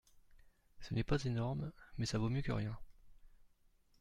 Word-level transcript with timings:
Ce 0.79 0.95
n'est 0.95 1.03
pas 1.03 1.23
énorme; 1.25 1.71
mais 1.99 2.07
ça 2.07 2.17
vaut 2.17 2.31
mieux 2.31 2.41
que 2.41 2.51
rien. 2.51 2.75